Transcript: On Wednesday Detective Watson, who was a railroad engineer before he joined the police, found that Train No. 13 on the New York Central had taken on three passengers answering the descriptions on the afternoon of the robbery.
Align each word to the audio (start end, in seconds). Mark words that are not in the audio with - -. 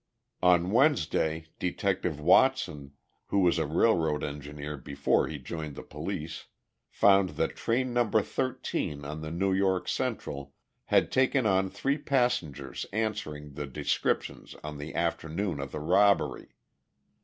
On 0.41 0.71
Wednesday 0.71 1.45
Detective 1.59 2.19
Watson, 2.19 2.93
who 3.27 3.41
was 3.41 3.59
a 3.59 3.67
railroad 3.67 4.23
engineer 4.23 4.75
before 4.75 5.27
he 5.27 5.37
joined 5.37 5.75
the 5.75 5.83
police, 5.83 6.47
found 6.89 7.37
that 7.37 7.55
Train 7.55 7.93
No. 7.93 8.09
13 8.09 9.05
on 9.05 9.21
the 9.21 9.29
New 9.29 9.53
York 9.53 9.87
Central 9.87 10.55
had 10.85 11.11
taken 11.11 11.45
on 11.45 11.69
three 11.69 11.99
passengers 11.99 12.87
answering 12.91 13.53
the 13.53 13.67
descriptions 13.67 14.55
on 14.63 14.79
the 14.79 14.95
afternoon 14.95 15.59
of 15.59 15.71
the 15.71 15.79
robbery. 15.79 16.47